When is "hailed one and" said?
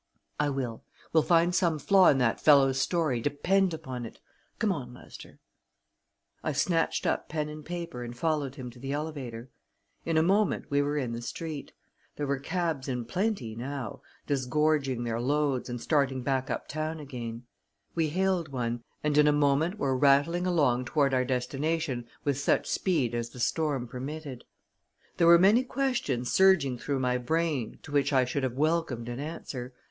18.09-19.15